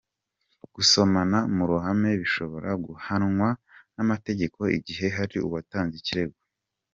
Gusomana 0.75 1.37
mu 1.55 1.63
ruhame 1.69 2.09
bishobora 2.21 2.69
guhanwa 2.85 3.49
n’amategeko 3.95 4.59
igihe 4.77 5.05
hari 5.17 5.37
uwatanze 5.41 5.95
ikirego. 6.01 6.37